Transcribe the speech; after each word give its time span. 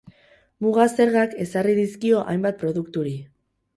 Muga-zergak 0.67 1.37
ezarri 1.45 1.75
dizkio 1.83 2.23
hainbat 2.33 2.59
produkturi. 2.63 3.15